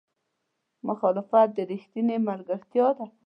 مخالفت 0.87 1.51
رښتینې 1.71 2.17
ملګرتیا 2.27 2.87
ده. 2.97 3.05